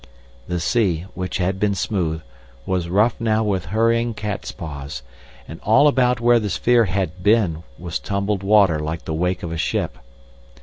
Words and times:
The 0.47 0.59
sea, 0.59 1.05
which 1.13 1.37
had 1.37 1.59
been 1.59 1.75
smooth, 1.75 2.23
was 2.65 2.89
rough 2.89 3.21
now 3.21 3.43
with 3.43 3.65
hurrying 3.65 4.15
cat's 4.15 4.51
paws, 4.51 5.03
and 5.47 5.59
all 5.61 5.87
about 5.87 6.19
where 6.19 6.39
the 6.39 6.49
sphere 6.49 6.85
had 6.85 7.21
been 7.21 7.61
was 7.77 7.99
tumbled 7.99 8.41
water 8.41 8.79
like 8.79 9.05
the 9.05 9.13
wake 9.13 9.43
of 9.43 9.51
a 9.51 9.57
ship. 9.57 9.99